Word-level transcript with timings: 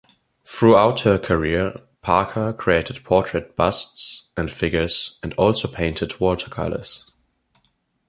Throughout 0.45 1.01
her 1.01 1.19
career 1.19 1.79
Parker 2.01 2.53
created 2.53 3.03
portrait 3.03 3.55
busts 3.55 4.29
and 4.35 4.51
figures 4.51 5.19
and 5.21 5.31
also 5.35 5.67
painted 5.67 6.19
watercolours. 6.19 7.05